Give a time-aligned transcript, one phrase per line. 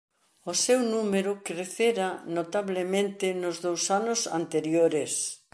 [0.51, 2.07] O seu número crecera
[2.37, 5.11] notablemente nos dous anos anteriores.